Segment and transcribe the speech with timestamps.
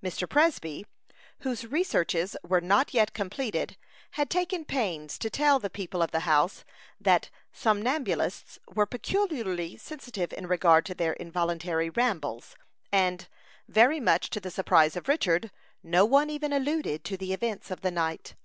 [0.00, 0.28] Mr.
[0.28, 0.86] Presby,
[1.40, 3.76] whose researches were not yet completed,
[4.12, 6.64] had taken pains to tell the people of the house,
[7.00, 12.54] that somnambulists were peculiarly sensitive in regard to their involuntary rambles,
[12.92, 13.26] and,
[13.66, 15.50] very much to the surprise of Richard,
[15.82, 18.36] no one even alluded to the events of the night.